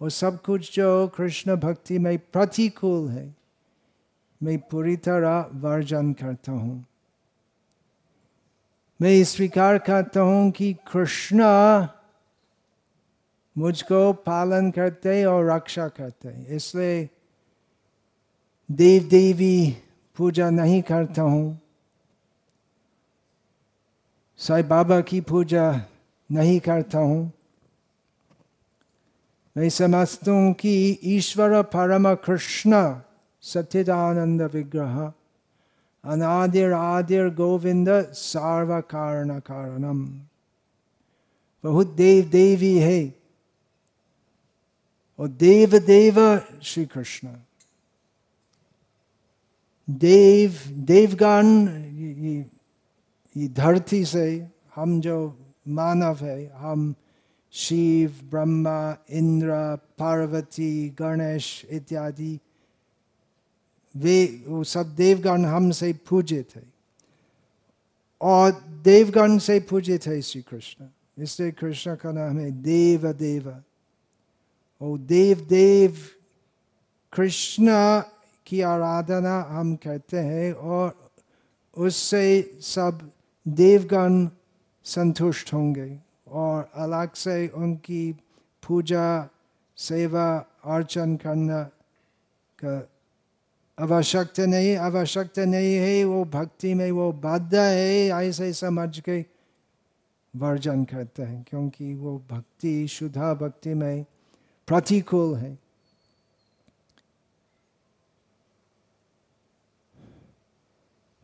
और 0.00 0.10
सब 0.10 0.42
कुछ 0.42 0.76
जो 0.76 1.08
कृष्ण 1.08 1.56
भक्ति 1.56 1.98
में 1.98 2.18
प्रतिकूल 2.18 3.08
है, 3.08 3.34
मैं 4.42 4.58
पूरी 4.58 4.96
तरह 4.96 5.50
वर्जन 5.54 6.12
करता 6.12 6.52
हूँ। 6.52 6.84
मैं 9.00 9.24
स्वीकार 9.24 9.78
करता 9.78 10.20
हूँ 10.20 10.50
कि 10.50 10.72
कृष्ण 10.92 11.42
मुझको 13.58 14.12
पालन 14.12 14.70
करते 14.70 15.24
और 15.24 15.50
रक्षा 15.50 15.88
करते 15.88 16.28
इसलिए 16.56 17.08
देव 18.72 19.02
देवी, 19.02 19.76
पूजा 20.16 20.50
नहीं 20.50 20.82
करता 20.82 21.22
हूँ। 21.22 21.60
साई 24.38 24.62
बाबा 24.62 25.00
की 25.00 25.20
पूजा 25.20 25.86
नहीं 26.32 26.60
करता 26.60 26.98
हूँ। 26.98 27.32
मैं 29.56 29.68
समझता 29.68 30.32
हूँ 30.32 30.52
कि 30.52 30.98
ईश्वर 31.04 31.62
परम 31.62 32.14
कृष्ण 32.14 33.00
सच्चिदानंद 33.42 34.42
विग्रह, 34.42 35.12
अनादिर 36.04 36.72
आदिर 36.72 37.28
गोविंद 37.28 37.88
सार्व 38.12 38.80
कारण 38.80 39.38
कारणम। 39.38 40.04
बहुत 41.64 41.86
देव 41.86 42.28
देवी 42.28 42.78
है 42.78 43.14
और 45.18 45.28
देव 45.28 45.78
देव 45.78 46.40
श्री 46.62 46.84
कृष्ण। 46.84 47.28
देव 49.90 50.58
देवगण 50.68 51.46
ये, 53.36 53.48
धरती 53.48 54.04
से 54.04 54.48
हम 54.74 55.00
जो 55.00 55.38
मानव 55.68 56.16
है 56.16 56.52
हम 56.56 56.94
शिव 57.52 58.20
ब्रह्मा 58.24 58.96
इंद्र 59.10 59.76
पार्वती 59.98 60.88
गणेश 60.88 61.66
इत्यादि 61.70 62.40
वे 63.96 64.44
वो 64.46 64.64
सब 64.64 64.94
देवगण 64.94 65.44
हमसे 65.44 65.92
पूजे 65.92 66.42
थे 66.42 66.60
और 68.20 68.52
देवगण 68.84 69.38
से 69.38 69.60
पूजे 69.60 69.98
थे 69.98 70.22
श्री 70.22 70.42
कृष्ण। 70.42 70.86
इसलिए 71.22 71.50
कृष्ण 71.50 71.94
का 71.94 72.12
नाम 72.12 72.38
है 72.38 72.50
देव 72.50 73.12
देव 73.12 73.62
ओ 74.80 74.96
देव 74.98 75.40
देव 75.40 75.96
कृष्ण 77.12 77.68
की 78.52 78.60
आराधना 78.60 79.40
हम 79.48 79.74
करते 79.76 80.16
हैं 80.16 80.52
और 80.52 81.10
उससे 81.76 82.58
सब 82.60 83.10
देवगण 83.48 84.28
संतुष्ट 84.84 85.52
होंगे 85.52 85.98
और 86.28 86.70
अलग 86.74 87.14
से 87.14 87.48
उनकी 87.48 88.12
पूजा, 88.62 89.28
सेवा, 89.76 90.44
अर्चन 90.64 91.16
करना 91.16 91.62
का 92.60 92.88
आवश्यकता 93.78 94.46
नहीं 94.46 94.76
आवश्यकता 94.76 95.44
नहीं 95.44 95.74
है। 95.74 96.04
वो 96.04 96.24
भक्ति 96.24 96.74
में 96.74 96.90
वो 96.90 97.12
बाध्य 97.12 97.60
है, 97.60 98.28
ऐसे 98.28 98.52
समझ 98.52 99.00
के 99.00 99.24
वर्जन 100.36 100.84
करते 100.84 101.22
हैं, 101.22 101.44
क्योंकि 101.48 101.94
वो 101.94 102.18
भक्ति, 102.30 102.88
शुद्धा 102.88 103.34
भक्ति 103.34 103.74
में 103.74 104.04
प्रतिकूल 104.68 105.36
है। 105.36 105.61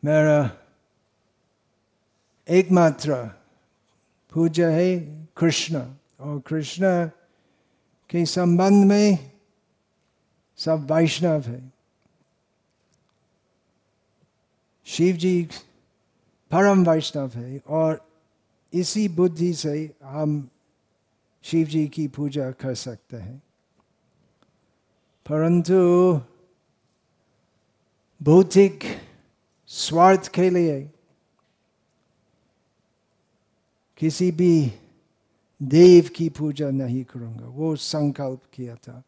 मेरा 0.05 0.57
एकमात्र 2.49 3.27
पूजा 4.31 4.67
है 4.67 4.99
कृष्ण 5.37 5.93
और 6.19 6.39
कृष्ण 6.39 7.07
के 8.09 8.25
संबंध 8.25 8.85
में 8.85 9.31
सब 10.57 10.91
वैष्णव 10.91 11.41
है। 11.41 11.73
शिव 14.85 15.15
जी 15.15 15.43
परम 16.51 16.89
वैष्णव 16.89 17.31
है 17.35 17.61
और 17.67 18.11
इसी 18.73 19.09
बुद्धि 19.09 19.53
से 19.53 19.95
हम 20.03 20.49
शिव 21.43 21.67
जी 21.67 21.87
की 21.87 22.07
पूजा 22.07 22.51
कर 22.51 22.75
सकते 22.75 23.17
हैं। 23.17 23.43
परंतु 25.29 25.75
भौतिक 28.21 28.79
स्वार्थ 29.71 30.27
के 30.27 30.49
लिए 30.49 30.91
किसी 33.97 34.31
भी 34.31 34.79
देव 35.63 36.09
की 36.15 36.29
पूजा 36.29 36.69
नहीं 36.69 37.03
करूँगा। 37.03 37.45
वो 37.45 37.75
संकल्प 37.75 38.41
किया 38.53 38.75
था। 38.75 39.03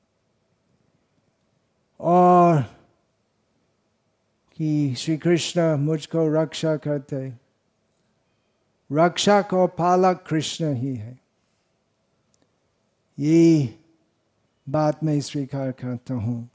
और 2.00 2.62
कि 4.58 4.96
श्री 4.96 5.18
कृष्ण 5.18 5.78
मुझको 5.78 6.44
रक्षा 6.44 6.76
करते। 6.76 7.34
रक्षा 8.92 9.42
को 9.42 9.68
पालक 9.68 10.26
कृष्ण 10.28 10.74
ही 10.74 10.96
है। 10.96 11.20
ये 13.20 13.80
बात 14.70 15.04
मैं 15.04 15.22
स्वीकार 15.22 15.72
करता 15.72 16.14
हूँ। 16.14 16.50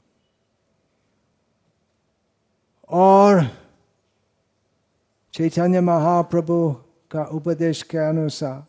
और 2.89 3.66
चैतन्य 5.37 5.81
महाप्रभु 5.81 6.55
का 7.11 7.23
उपदेश 7.23 7.81
के 7.83 7.97
अनुसार 7.97 8.65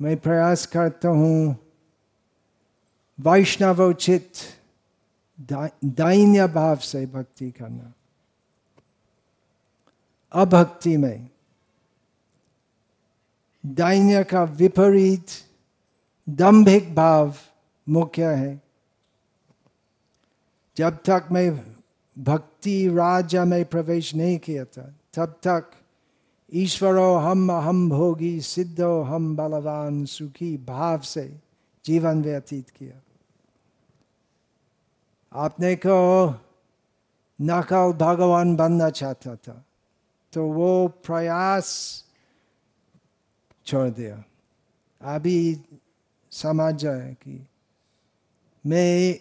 मैं 0.00 0.16
प्रयास 0.16 0.64
करता 0.66 1.08
हूँ 1.08 1.56
वैष्णवोचित 3.18 4.32
दैन्य 5.84 6.46
भाव 6.46 6.76
से 6.76 7.04
भक्ति 7.06 7.50
करना 7.50 7.92
अभक्ति 10.32 10.96
में 10.96 11.28
दैन्य 13.64 14.22
का 14.24 14.42
विपरीत 14.44 15.30
दम्भिक 16.28 16.94
भाव 16.94 17.34
मुख्य 17.86 18.24
है 18.24 18.60
जब 20.76 20.98
तक 21.06 21.28
मैं 21.32 21.50
भक्ति 22.16 22.88
राजा 22.88 23.44
में 23.44 23.64
प्रवेश 23.64 24.14
नहीं 24.14 24.38
किया 24.38 24.64
था 24.64 24.94
तब 25.14 25.38
तक 25.42 25.70
ईश्वरो 26.52 27.14
हम 27.18 27.50
हम 27.50 27.88
भोगी 27.90 28.40
सिद्धो 28.40 29.00
हम 29.02 29.34
बलवान 29.36 30.04
सुखी 30.06 30.56
भाव 30.66 31.00
से 31.02 31.26
जीवन 31.84 32.22
व्यतीत 32.22 32.70
किया 32.70 33.00
आपने 35.32 35.74
को 35.76 35.98
नकल 37.38 37.92
भगवान 38.00 38.54
बनना 38.56 38.88
चाहता 38.90 39.34
था 39.36 39.62
तो 40.32 40.46
वो 40.52 40.72
प्रयास 41.06 41.68
छोड़ 43.66 43.88
दिया 43.90 44.22
अभी 45.00 45.38
समझ 46.32 46.74
जाए 46.74 47.14
कि 47.22 47.40
मैं 48.64 49.14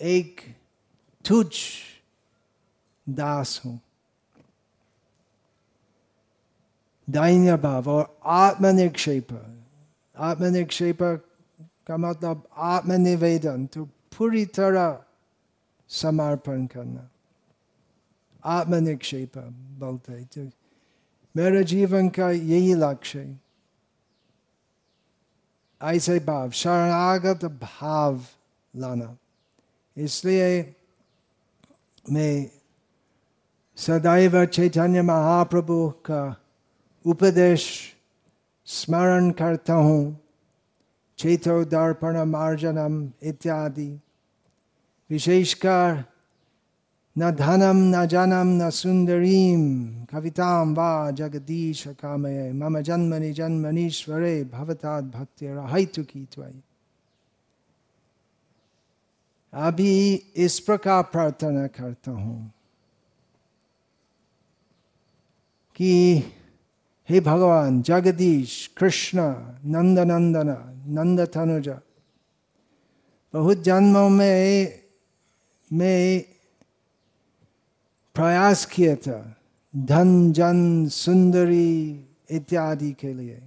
एक 0.00 0.40
तुझ 1.24 1.52
दास 3.06 3.60
हूँ 3.64 3.80
दैन्य 7.08 7.56
भाव 7.56 7.90
और 7.90 8.18
आत्मनिक्षेप 8.26 9.32
आत्मनिक्षेप 10.14 11.02
का 11.86 11.96
मतलब 11.96 12.42
आत्मनिवेदन 12.56 13.66
तो 13.66 13.84
पूरी 14.18 14.44
तरह 14.46 14.98
समर्पण 15.90 16.66
करना 16.66 17.08
आत्मनिक्षेप 18.44 19.38
बोलते 19.78 20.22
तो 20.24 20.50
मेरे 21.34 21.62
जीवन 21.64 22.08
का 22.08 22.30
यही 22.30 22.74
लक्ष्य 22.74 23.18
है 23.18 23.40
ऐसे 25.80 26.18
भाव 26.20 26.50
शरणागत 26.50 27.44
भाव 27.62 28.20
लाना 28.74 29.16
इसलिए 29.96 30.74
मैं 32.06 32.46
सदैव 33.78 34.44
चैतन्य 34.46 35.02
महाप्रभु 35.02 35.88
का 36.00 36.22
उपदेश, 37.06 37.94
स्मरण 38.66 39.30
करता 39.30 39.74
हूँ, 39.74 40.20
चेतो 41.18 41.64
दर्पण 41.64 42.24
मार्जनम 42.24 43.10
इत्यादि। 43.22 44.00
विशेषकर, 45.10 46.04
न 47.18 47.30
धनम 47.30 47.76
न 47.76 48.06
जनम, 48.06 48.62
न 48.62 48.70
सुंदरीम 48.70 49.62
कविताम 50.04 50.74
वा 50.74 51.10
जगदीश 51.10 51.86
कामय 51.88 52.52
मम 52.52 52.80
जन्मनि 52.80 53.32
जन्मनीश्वरे 53.32 54.44
भवताद 54.44 55.10
भक्ति 55.10 55.46
रहितु 55.46 56.04
की 56.04 56.28
त्वयि। 56.34 56.62
अभी 59.52 60.14
इस 60.36 60.60
प्रकार 60.60 61.02
प्रार्थना 61.02 61.66
करता 61.66 62.10
हूँ 62.10 62.52
कि 65.76 66.22
हे 67.08 67.20
भगवान, 67.20 67.82
जगदीश, 67.82 68.70
कृष्ण 68.76 69.20
नंद 69.64 69.98
नंदन 69.98 70.48
नंद 70.86 71.20
तनुज 71.20 71.68
बहुत 73.32 73.62
जन्मों 73.62 74.08
में, 74.08 74.80
मैं 75.72 76.20
प्रयास 78.14 78.66
किया 78.66 78.96
था, 78.96 79.36
धन, 79.76 80.32
जन, 80.32 80.88
सुंदरी 80.88 82.04
इत्यादि 82.30 82.92
के 82.92 83.14
लिए। 83.14 83.42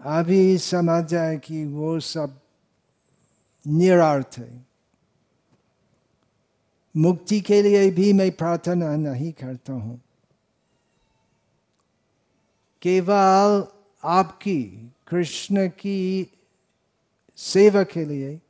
अभी 0.00 0.58
समझ 0.58 1.04
जाए 1.04 1.36
कि 1.36 1.64
वो 1.64 2.00
सब 2.00 2.40
निरार्थ 3.66 4.38
है। 4.38 4.66
मुक्ति 6.96 7.40
के 7.40 7.62
लिए 7.62 7.90
भी 7.90 8.12
मैं 8.12 8.30
प्रार्थना 8.30 8.96
नहीं 8.96 9.32
करता 9.32 9.72
हूँ। 9.72 10.00
केवल 12.82 13.66
आपकी 14.04 14.92
कृष्ण 15.08 15.68
की 15.68 16.30
सेवा 17.36 17.82
के 17.82 18.04
लिए 18.04 18.40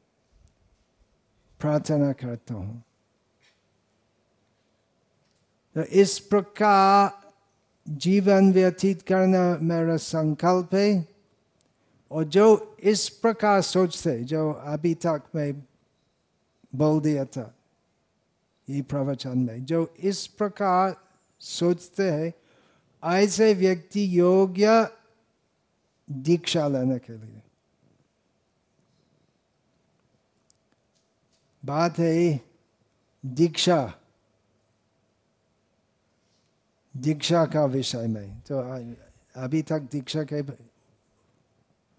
प्रार्थना 1.60 2.12
करता 2.12 2.54
हूँ। 2.54 2.84
तो 5.74 5.82
इस 5.82 6.18
प्रकार 6.18 7.32
जीवन 7.88 8.52
व्यतीत 8.52 9.02
करना 9.02 9.58
मेरा 9.62 9.96
संकल्प 9.96 10.74
है। 10.74 11.08
और 12.10 12.24
जो 12.24 12.76
इस 12.80 13.08
प्रकार 13.08 13.60
सोचते, 13.60 14.24
जो 14.24 14.52
अभी 14.52 14.94
तक 14.94 15.22
मैं 15.34 15.60
बोल 16.74 17.00
दिया 17.00 17.24
था, 17.24 17.54
ये 18.70 18.82
प्रवचन 18.82 19.38
में, 19.38 19.64
जो 19.64 19.94
इस 19.98 20.26
प्रकार 20.26 20.96
सोचते 21.40 22.10
हैं 22.10 22.32
ऐसे 23.04 23.54
व्यक्ति 23.54 24.18
योग्य 24.18 24.96
दीक्षा 26.10 26.68
लेने 26.68 26.98
के 26.98 27.16
लिए। 27.18 27.42
बात 31.64 31.98
है 31.98 32.40
दीक्षा। 33.26 33.94
दीक्षा 36.96 37.46
का 37.46 37.64
विषय 37.64 38.06
में। 38.06 38.40
तो 38.40 38.58
अभी 39.36 39.62
तक 39.62 39.78
दीक्षा 39.80 40.22
के 40.22 40.44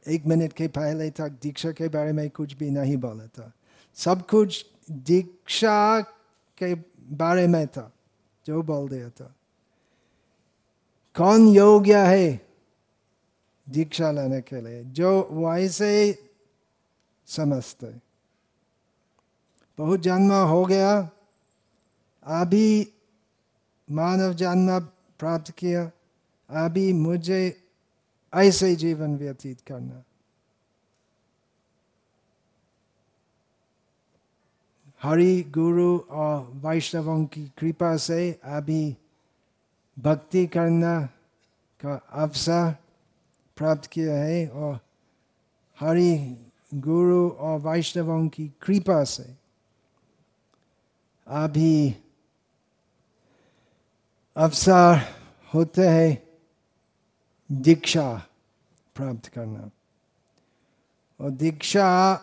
एक 0.07 0.25
मिनट 0.25 0.53
के 0.53 0.67
पहले 0.67 1.09
तक 1.09 1.29
दीक्षा 1.29 1.71
के 1.71 1.87
बारे 1.87 2.11
में 2.11 2.29
कुछ 2.29 2.53
भी 2.53 2.69
नहीं 2.69 2.97
बोला 2.97 3.27
था। 3.27 3.53
सब 3.95 4.27
कुछ 4.27 4.65
दीक्षा 4.91 6.01
के 6.57 6.75
बारे 7.15 7.47
में 7.47 7.67
था, 7.67 7.91
जो 8.45 8.61
बोल 8.63 8.89
दिया 8.89 9.09
था। 9.09 9.35
कौन 11.15 11.47
योग्य 11.47 11.97
है? 11.97 12.47
दीक्षा 13.69 14.11
लेने 14.11 14.41
के 14.41 14.61
लिए। 14.61 14.83
जो 14.83 15.27
वैसे 15.31 16.23
समझते 17.27 18.01
बहुत 19.77 19.99
जन्म 19.99 20.33
हो 20.33 20.65
गया। 20.65 21.09
अभी 22.23 22.93
मानव 23.91 24.33
जन्म 24.33 24.79
प्राप्त 25.19 25.51
किया। 25.51 25.91
अभी 26.65 26.93
मुझे 26.93 27.67
ऐसे 28.35 28.75
जीवन 28.75 29.17
व्यतीत 29.17 29.61
करना। 29.61 30.03
हरि 35.03 35.41
गुरु 35.41 35.99
और 35.99 36.41
वैष्णवों 36.41 37.25
की 37.25 37.51
कृपा 37.57 37.97
से 37.97 38.39
अभी 38.43 38.97
भक्ति 39.99 40.47
करना 40.47 41.05
का 41.81 41.95
अवसर 41.95 42.75
प्राप्त 43.57 43.85
किया 43.85 44.15
है 44.15 44.47
और 44.47 44.79
हरि 45.79 46.37
गुरु 46.73 47.29
और 47.29 47.59
वैष्णवों 47.59 48.27
की 48.27 48.47
कृपा 48.47 49.03
से 49.03 49.35
अभी 51.27 51.95
अवसर 54.35 55.15
होते 55.53 55.87
हैं 55.87 56.27
दीक्षा 57.51 58.27
प्राप्त 58.95 59.27
करना। 59.27 59.69
और 61.19 61.31
दीक्षा 61.31 62.13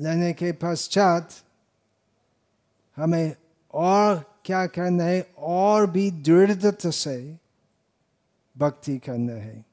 लेने 0.00 0.32
के 0.32 0.52
पश्चात 0.52 1.30
हमें 2.96 3.36
और 3.74 4.31
क्या 4.44 4.66
करना 4.66 5.04
है? 5.04 5.26
और 5.38 5.90
भी 5.90 6.10
दृढ़ता 6.10 6.90
से 6.90 7.38
भक्ति 8.58 8.98
करना 8.98 9.32
है। 9.32 9.64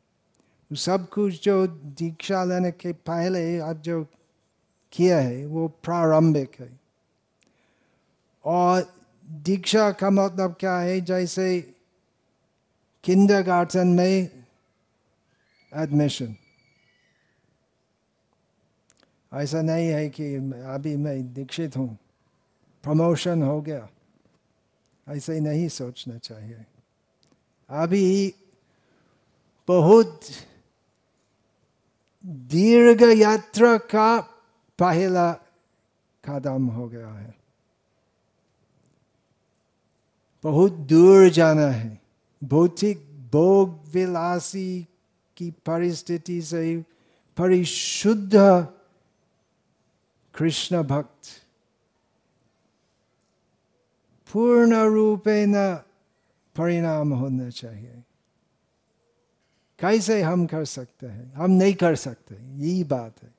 सब 0.74 1.10
कुछ 1.10 1.44
जो 1.44 1.68
दीक्षा 1.68 2.44
लेने 2.44 2.72
के 2.72 2.94
पहले 2.94 3.60
अब 3.60 3.82
जो 3.82 4.06
किया 4.92 5.20
है, 5.20 5.46
वो 5.46 5.68
प्रारंभिक 5.68 6.52
है। 6.60 6.80
और 8.46 8.94
दीक्षा 9.30 9.92
का 9.92 10.10
मतलब 10.10 10.56
क्या 10.60 10.78
है? 10.78 11.02
जैसे 11.02 11.76
किंडर 13.04 13.42
गार्डन 13.42 13.88
में 13.88 14.44
एडमिशन 15.76 16.36
ऐसा 19.34 19.62
नहीं 19.62 19.88
है 19.88 20.10
कि 20.10 20.36
अभी 20.66 20.96
मैं 20.96 21.34
दीक्षित 21.34 21.78
हूँ। 21.78 21.98
प्रमोशन 22.84 23.44
हो 23.44 23.62
गया। 23.62 23.90
ऐसे 25.10 25.40
नहीं 25.40 25.70
सोचना 25.70 26.18
चाहिए। 26.18 26.66
अभी 27.70 28.34
बहुत 29.68 30.22
दीर्घ 32.26 33.04
यात्रा 33.04 33.78
का 33.78 34.22
पहला 34.80 35.34
कदम 36.26 36.68
हो 36.68 36.88
गया 36.88 37.14
है। 37.14 37.36
बहुत 40.44 40.72
दूर 40.72 41.30
जाना 41.30 41.68
है। 41.68 42.02
भौतिक 42.44 43.30
भोग 43.32 43.70
विलासी 43.88 44.88
की 45.38 45.52
परिस्थिति 45.52 46.42
से 46.42 46.86
परिशुद्ध 47.38 48.34
कृष्ण 50.36 50.84
भक्त 50.84 51.28
पूर्ण 54.34 54.76
रूपेण 54.76 55.54
परिणाम 56.56 57.14
होना 57.14 57.50
चाहिए 57.50 58.04
कैसे 59.80 60.22
हम 60.22 60.46
कर 60.46 60.66
सकते 60.66 61.08
हैं? 61.08 61.34
हम 61.34 61.52
नहीं 61.52 61.74
कर 61.74 61.96
सकते। 61.96 62.36
यही 62.36 62.84
बात 62.84 63.14
है। 63.24 63.30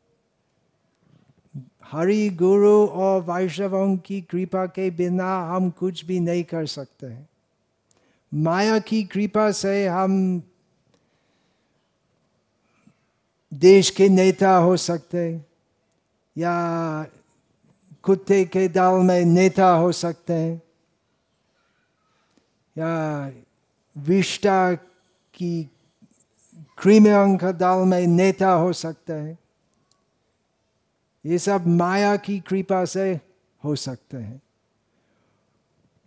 हरि 1.85 2.29
गुरु 2.29 2.87
और 2.87 3.23
वैष्णवों 3.23 3.97
की 3.97 4.21
कृपा 4.21 4.67
के 4.67 4.91
बिना 4.91 5.47
हम 5.47 5.71
कुछ 5.71 6.05
भी 6.05 6.21
नहीं 6.21 6.45
कर 6.45 6.67
सकते 6.67 7.07
हैं। 7.07 7.29
माया 8.35 8.79
की 8.79 9.05
कृपा 9.05 9.51
से 9.53 9.89
हम 9.89 10.43
देश 13.55 13.91
के 13.91 14.09
नेता 14.09 14.57
हो 14.57 14.77
सकते 14.77 15.41
या 16.39 17.05
कुत्ते 18.03 18.45
के 18.45 18.69
दाल 18.69 19.01
में 19.01 19.25
नेता 19.25 19.71
हो 19.71 19.93
सकते 19.93 20.33
हैं। 20.33 20.63
या 22.79 23.33
विष्टा 23.99 24.75
की 25.35 25.71
क्रीमियों 26.79 27.23
अंक 27.23 27.45
दाल 27.45 27.79
में 27.79 28.07
नेता 28.07 28.53
हो 28.53 28.73
सकते 28.73 29.13
हैं। 29.13 29.39
ये 31.27 31.39
सब 31.39 31.67
माया 31.67 32.17
की 32.17 32.41
कृपा 32.41 32.85
से 32.85 33.21
हो 33.65 33.77
सकते 33.77 34.17
हैं। 34.17 34.43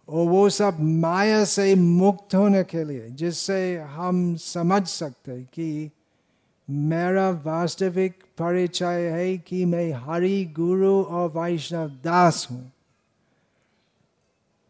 और 0.09 0.29
वो 0.29 0.49
सब 0.49 0.77
माया 0.79 1.45
से 1.45 1.75
मुक्त 1.75 2.35
होने 2.35 2.63
के 2.63 2.83
लिए, 2.83 3.09
जिससे 3.09 3.77
हम 3.77 4.35
समझ 4.35 4.87
सकते 4.87 5.31
हैं 5.31 5.49
कि 5.53 5.91
मेरा 6.69 7.29
वास्तविक 7.29 8.23
परिचय 8.37 9.09
है 9.09 9.37
कि 9.37 9.65
मैं 9.65 9.91
हरि 9.91 10.45
गुरु 10.45 11.03
और 11.03 11.29
वैष्णव 11.29 11.89
दास 11.89 12.47
हूँ। 12.51 12.71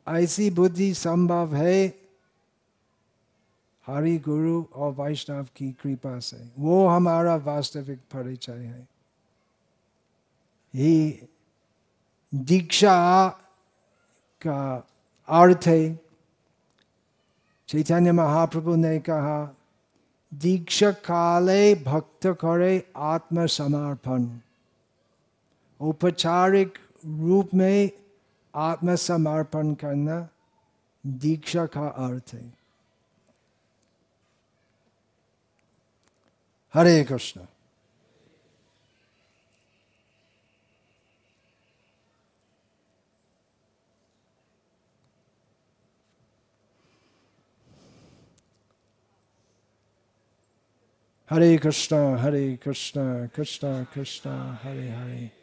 ऐसी 0.08 0.50
बुद्धि 0.50 0.94
संभव 0.94 1.56
है? 1.56 2.04
हरि 3.88 4.18
गुरु 4.18 4.66
और 4.76 4.92
वैष्णव 4.92 5.48
की 5.56 5.72
कृपा 5.72 6.20
से। 6.20 6.52
वो 6.60 6.88
हमारा 6.88 7.36
वास्तविक 7.36 7.98
परिचय 7.98 8.52
है। 8.52 8.88
ही 10.76 11.20
दीक्षा 12.36 13.30
का 14.42 14.88
अर्थ 15.28 15.60
है। 15.68 16.00
चैतन्य 17.68 18.12
महाप्रभु 18.12 18.76
ने 18.76 19.00
कहा, 19.00 19.56
दीक्षा 20.34 20.92
काले 20.92 21.76
भक्त 21.76 22.28
करे 22.28 22.92
आत्मसमर्पण। 22.98 24.38
औपचारिक 25.82 26.78
रूप 27.06 27.50
में 27.54 28.03
आत्मसमर्पण 28.56 29.74
करना 29.74 30.30
दीक्षा 31.06 31.66
का 31.66 31.88
अर्थ 31.88 32.34
है। 32.34 32.54
हरे 36.74 37.04
कृष्ण। 37.04 37.42
हरे 51.30 51.58
कृष्ण 51.58 51.96
हरे 52.18 52.56
कृष्ण 52.56 53.28
कृष्ण 53.28 53.84
कृष्ण, 53.84 54.30
हरे 54.63 54.89
हरे। 54.89 55.42